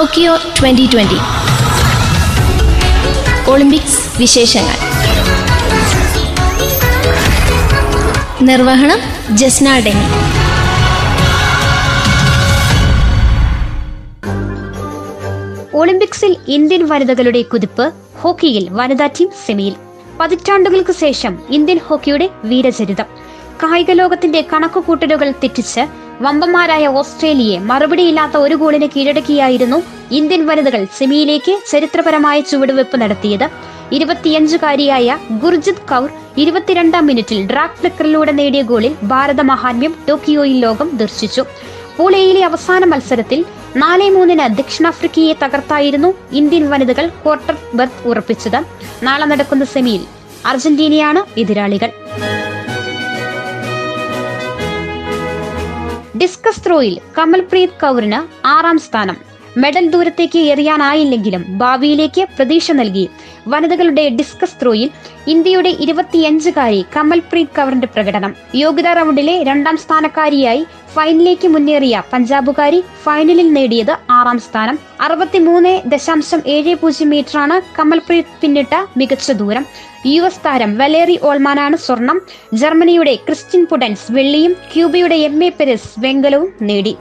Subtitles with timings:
[0.00, 1.14] Tokyo twenty twenty.
[3.50, 4.74] Olympics വിശേഷങ്ങൾ.
[8.42, 8.98] നിർവഹണം
[9.36, 10.04] Jasna deny.
[15.76, 19.74] ഒളിമ്പിക്സിൽ ഇന്ത്യൻ വനിതകളുടെ കുതിപ്പ് ഹോക്കിയിൽ വനിതാ ടീം സെമിയിൽ.
[20.20, 23.19] പതിറ്റാണ്ടുകൾക്ക് ശേഷം ഇന്ത്യൻ ഹോക്കിയുടെ വീരചരിതം.
[23.62, 25.82] കായിക ലോകത്തിന്റെ കണക്കുകൂട്ടലുകൾ തെറ്റിച്ച്
[26.20, 33.46] വമ്പന്മാരായ ഓസ്ട്രേലിയയെ മറുപടിയില്ലാത്ത ഒരു ഗോളിന് കീഴടക്കിയായിരുന്നു ഇന്ത്യൻ വനിതകൾ സെമിയിലേക്ക് ചരിത്രപരമായ ചുവടുവെപ്പ് നടത്തിയത്.
[33.92, 41.44] ഇരുപത്തിയഞ്ചുകാരിയായ ഗുർജിത് കൗർ ഇരുപത്തിരണ്ടാം മിനിറ്റിൽ ഡ്രാഗ് ഫ്ലിക്കറിലൂടെ നേടിയ ഗോളിൽ ഭാരത മഹാത്മ്യം ടോക്കിയോയിൽ ലോകം ദർശിച്ചു.
[41.96, 43.44] പൂൾ എയിലെ അവസാന മത്സരത്തിൽ
[43.76, 48.60] നാല് മൂന്നിന് ദക്ഷിണാഫ്രിക്കയെ തകർത്തായിരുന്നു ഇന്ത്യൻ വനിതകൾ ക്വാർട്ടർ ബർത്ത് ഉറപ്പിച്ചത്.
[49.02, 50.04] നാളെ നടക്കുന്ന സെമിയിൽ
[50.46, 51.99] അർജന്റീനയാണ് എതിരാളികൾ.
[56.20, 59.29] ഡിസ്കസ് ത്രോയിൽ കമൽപ്രീത് കൗറിന് ആറാം സ്ഥാനം.
[59.56, 63.10] മെഡൽ ദൂരത്തേക്ക് എറിയാനായില്ലെങ്കിലും ഭാവിയിലേക്ക് പ്രതീക്ഷ നൽകി.
[63.48, 64.90] വനിതകളുടെ ഡിസ്കസ് ത്രോയിൽ
[65.28, 68.34] ഇന്ത്യയുടെ ഇരുപത്തിയഞ്ചുകാരി കമൽപ്രീത് കവറിന്റെ പ്രകടനം.
[68.54, 74.78] യോഗ്യതാ റൗണ്ടിലെ രണ്ടാം സ്ഥാനക്കാരിയായി ഫൈനലിലേക്ക് മുന്നേറിയ പഞ്ചാബുകാരി ഫൈനലിൽ നേടിയത് ആറാം സ്ഥാനം.
[75.00, 79.66] അറുപത്തിമൂന്ന് ദശാംശം ഏഴ് പൂജ്യം മീറ്ററാണ് കമൽപ്രീത് പിന്നിട്ട മികച്ച ദൂരം.
[80.06, 82.20] യു എസ് താരം വലേറി ഓൾമാനാണ് സ്വർണം.
[82.54, 86.96] ജർമ്മനിയുടെ ക്രിസ്ത്യൻ പുഡൻസ് വെള്ളിയും ക്യൂബയുടെ എം എ പെരസ് വെങ്കലവും നേടി.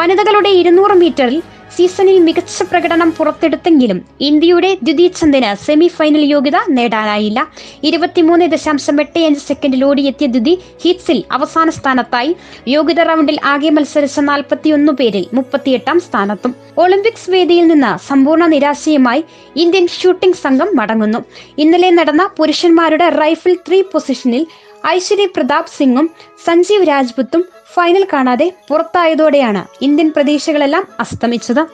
[0.00, 1.40] വനിതകളുടെ ഇരുന്നൂറ് മീറ്ററിൽ
[1.74, 3.98] സീസണിൽ മികച്ച പ്രകടനം പുറത്തെടുത്തെങ്കിലും
[4.28, 7.40] ഇന്ത്യയുടെ ദ്വിതീയ ചന്ദന് സെമി ഫൈനൽ യോഗ്യത നേടാനായില്ല.
[7.88, 12.32] ഇരുപത്തിമൂന്ന് ദശാംശം എട്ട് അഞ്ച് സെക്കൻഡിൽ ഓടിയെത്തിയ ദ്വിതി ഹീറ്റ്സിൽ അവസാന സ്ഥാനത്തായി.
[12.74, 16.54] യോഗ്യത റൗണ്ടിൽ ആകെ മത്സരിച്ച നാൽപ്പത്തിയൊന്ന് പേരിൽ മുപ്പത്തിയെട്ടാം സ്ഥാനത്തും.
[16.84, 19.24] ഒളിമ്പിക്സ് വേദിയിൽ നിന്ന് സമ്പൂർണ നിരാശയുമായി
[19.64, 21.22] ഇന്ത്യൻ ഷൂട്ടിംഗ് സംഘം മടങ്ങുന്നു.
[21.64, 24.44] ഇന്നലെ നടന്ന പുരുഷന്മാരുടെ റൈഫിൾ ത്രീ പൊസിഷനിൽ
[24.88, 26.06] ഐശ്വര്യ പ്രതാപ് സിംഗും
[26.44, 27.42] സഞ്ജീവ് രാജ്പുത്തും
[27.74, 31.66] ഫൈനൽ കാണാതെ പുറത്തായതോടെയാണ് ഇന്ത്യൻ പ്രതീക്ഷകളെല്ലാം അസ്തമിച്ചത്.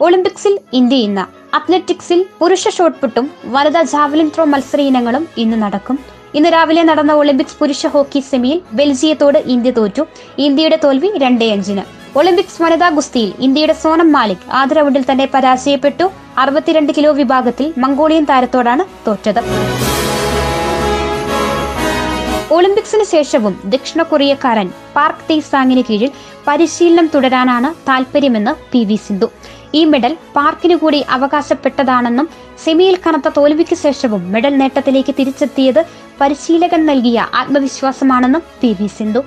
[0.00, 1.56] ഒളിമ്പിക്സിൽ ഇന്ത്യ ഇന്ന്.
[1.56, 5.98] അത്ലറ്റിക്സിൽ പുരുഷ ഷോട്ട്പുട്ടും വനിതാ ജാവലിൻ ത്രോ മത്സര ഇനങ്ങളും ഇന്ന് നടക്കും.
[6.34, 10.06] ഇന്ന് രാവിലെ നടന്ന ഒളിമ്പിക്സ് പുരുഷ ഹോക്കി സെമിയിൽ ബെൽജിയത്തോട് ഇന്ത്യ തോറ്റു.
[10.38, 11.82] ഇന്ത്യയുടെ തോൽവി രണ്ടേ അഞ്ചിന്.
[12.18, 16.10] ഒളിമ്പിക്സ് വനിതാ ഗുസ്തിയിൽ ഇന്ത്യയുടെ സോനം മാലിക് ആദ്യ റൗണ്ടിൽ തന്നെ പരാജയപ്പെട്ടു.
[16.38, 19.40] അറുപത്തിരണ്ട് കിലോ വിഭാഗത്തിൽ മംഗോളിയൻ താരത്തോടാണ് തോറ്റത്.
[22.56, 26.10] ഒളിമ്പിക്സിന് ശേഷവും ദക്ഷിണ കൊറിയക്കാരൻ പാർക്ക് തേസാങ്ങിന് കീഴിൽ
[26.46, 29.28] പരിശീലനം തുടരാനാണ് താൽപര്യമെന്ന് പി വി സിന്ധു.
[29.74, 32.28] ഈ മെഡൽ പാർക്കിനു കൂടി അവകാശപ്പെട്ടതാണെന്നും
[32.64, 35.80] സെമിയിൽ കനത്ത തോൽവിക്ക് ശേഷവും മെഡൽ നേട്ടത്തിലേക്ക് തിരിച്ചെത്തിയത്
[36.20, 39.22] പരിശീലകൻ നൽകിയ ആത്മവിശ്വാസമാണെന്നും പി വി സിന്ധു.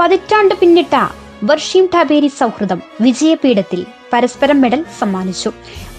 [0.00, 0.94] പതിറ്റാണ്ട് പിന്നിട്ട
[1.44, 3.80] വർഷീം ടാബേരി സൗഹൃദം വിജയപീഠത്തിൽ
[4.12, 5.52] പരസ്പരം മെഡൽ സമ്മാനിച്ചു.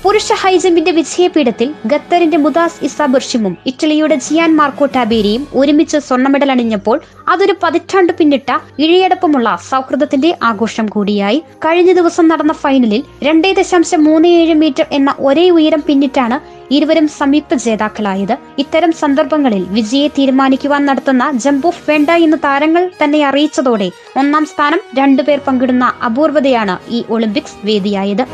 [0.04, 7.02] പുരുഷ ഹൈജമ്പിന്റെ വിജയപീഠത്തിൽ ഖത്തറിന്റെ മുദാസ് ഇസ ബർഷിമും ഇറ്റലിയുടെ ജിയാൻ മാർക്കോ ടാബേരിയും ഒരുമിച്ച് സ്വർണ മെഡൽ അണിഞ്ഞപ്പോൾ
[7.28, 11.44] അതൊരു പതിറ്റാണ്ട് പിന്നിട്ട ഇഴയടപ്പമുള്ള സൗഹൃദത്തിന്റെ ആഘോഷം കൂടിയായി.
[11.66, 17.54] കഴിഞ്ഞ ദിവസം നടന്ന ഫൈനലിൽ രണ്ടേ ദശാംശം മൂന്ന് ഏഴ് മീറ്റർ എന്ന ഒരേ ഉയരം പിന്നിട്ടാണ് ഇരുവരും സംയുക്ത
[17.54, 18.38] ജേതാക്കളായത്.
[18.58, 25.40] ഇത്തരം സന്ദർഭങ്ങളിൽ വിജയെ തീരുമാനിക്കുവാൻ നടത്തുന്ന ജംപ് ഓഫ് വേണ്ട എന്ന് താരങ്ങൾ തന്നെ അറിയിച്ചതോടെ ഒന്നാം സ്ഥാനം രണ്ടുപേർ
[25.48, 27.58] പങ്കിടുന്ന അപൂർവതയാണ് ഈ ഒളിമ്പിക്സ്
[27.98, 28.26] വേദിയായത്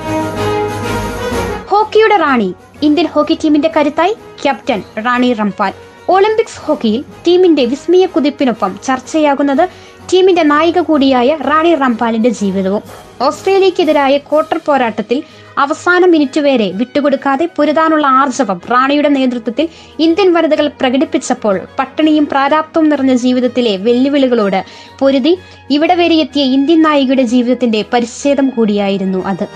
[1.70, 2.50] ഹോക്കിയുടെ റാണി
[2.82, 4.14] ഇന്ത്യൻ ഹോക്കി ടീമിന്റെ കരുത്തായി
[4.44, 5.74] ക്യാപ്റ്റൻ റാണി റംപാൽ.
[6.10, 9.64] ഒളിമ്പിക്സ് ഹോക്കിയിൽ ടീമിന്റെ വിസ്മയ കുതിപ്പിനൊപ്പം ചർച്ചയാകുന്നത്
[10.12, 12.84] ടീമിന്റെ നായിക കൂടിയായ റാണി റംപാലിന്റെ ജീവിതവും.
[13.22, 15.24] ഓസ്ട്രേലിയക്കെതിരായ ക്വാർട്ടർ പോരാട്ടത്തിൽ
[15.58, 19.68] അവസാന മിനിറ്റ് വരെ വിട്ടുകൊടുക്കാതെ പൊരുതാനുള്ള ആർജവം റാണിയുടെ നേതൃത്വത്തിൽ
[20.00, 24.66] ഇന്ത്യൻ വനിതകൾ പ്രകടിപ്പിച്ചപ്പോൾ പട്ടിണിയും പ്രാരാബ്ദവും നിറഞ്ഞ ജീവിതത്തിലെ വെല്ലുവിളികളോട്
[25.00, 25.38] പൊരുതി
[25.70, 29.48] ഇവിടെ വരെ എത്തിയ ഇന്ത്യൻ നായികയുടെ ജീവിതത്തിന്റെ പരിച്ഛേദം കൂടിയായിരുന്നു അത്.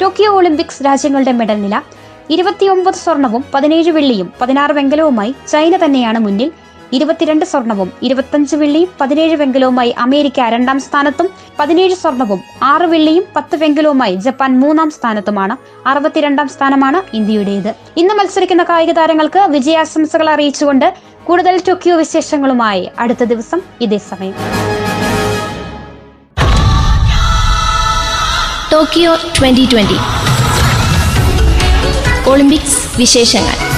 [0.00, 1.82] ടോക്കിയോ ഒളിമ്പിക്സ് രാജ്യങ്ങളുടെ മെഡൽ നില
[2.30, 6.61] ഇരുപത്തിയൊമ്പത് സ്വർണവും പതിനേഴ് വെള്ളിയും പതിനാറ് വെങ്കലവുമായി ചൈന തന്നെയാണ് മുന്നിൽ.
[6.92, 14.14] ഇരുപത്തിരണ്ട് സ്വർണവും ഇരുപത്തഞ്ച് വെള്ളിയും പതിനേഴ് വെങ്കലവുമായി അമേരിക്ക രണ്ടാം സ്ഥാനത്തും പതിനേഴ് സ്വർണവും ആറ് വെള്ളിയും പത്ത് വെങ്കലവുമായി
[14.14, 15.56] ജപ്പാൻ മൂന്നാം സ്ഥാനത്തുമാണ്.
[15.88, 17.74] അറുപത്തിരണ്ടാം സ്ഥാനമാണ് ഇന്ത്യയുടേത്.
[17.96, 20.94] ഇന്ന് മത്സരിക്കുന്ന കായിക താരങ്ങൾക്ക് വിജയാശംസകൾ അറിയിച്ചുകൊണ്ട്
[21.24, 24.34] കൂടുതൽ ടോക്കിയോ വിശേഷങ്ങളുമായി അടുത്ത ദിവസം ഇതേ സമയം.
[28.72, 29.98] Tokyo twenty twenty.
[32.30, 33.71] ഒളിമ്പിക്സ് വിശേഷങ്ങൾ.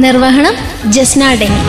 [0.00, 0.54] നിർവഹണം
[0.92, 1.62] ജസ്നാ ഡെനി